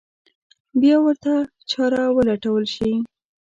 [0.81, 1.33] بیا ورته
[1.71, 2.91] چاره ولټول شي.